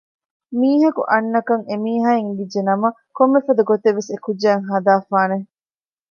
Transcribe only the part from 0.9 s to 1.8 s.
އަންނަކަން އެ